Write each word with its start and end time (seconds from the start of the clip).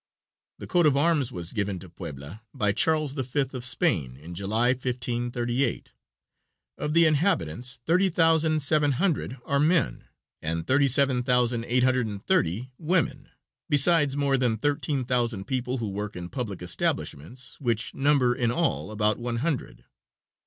The 0.57 0.65
coat 0.65 0.87
of 0.87 0.97
arms 0.97 1.31
was 1.31 1.53
given 1.53 1.77
to 1.77 1.87
Puebla 1.87 2.41
by 2.55 2.71
Charles 2.71 3.13
V. 3.13 3.45
of 3.53 3.63
Spain, 3.63 4.17
in 4.17 4.33
July, 4.33 4.69
1538. 4.69 5.93
Of 6.79 6.95
the 6.95 7.05
inhabitants 7.05 7.81
thirty 7.85 8.09
thousand 8.09 8.63
seven 8.63 8.93
hundred 8.93 9.37
are 9.45 9.59
men 9.59 10.05
and 10.41 10.65
thirty 10.65 10.87
seven 10.87 11.21
thousand 11.21 11.65
eight 11.65 11.83
hundred 11.83 12.07
and 12.07 12.25
thirty 12.25 12.71
women, 12.79 13.29
besides 13.69 14.17
more 14.17 14.37
than 14.39 14.57
thirteen 14.57 15.05
thousand 15.05 15.45
people 15.45 15.77
who 15.77 15.89
work 15.89 16.15
in 16.15 16.29
public 16.29 16.63
establishments, 16.63 17.59
which 17.59 17.93
number 17.93 18.33
in 18.33 18.49
all 18.49 18.89
about 18.89 19.19
one 19.19 19.37
hundred. 19.45 19.85